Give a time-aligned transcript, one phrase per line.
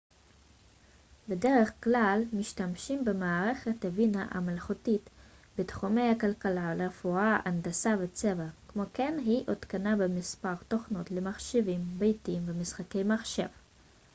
[1.29, 5.01] בדרך כלל משתמשים במערכת הבינה המלאכותית
[5.57, 13.47] בתחומי הכלכלה רפואה הנדסה וצבא כמו כן היא הותקנה במספר תוכנות למחשבים ביתיים ומשחקי מחשב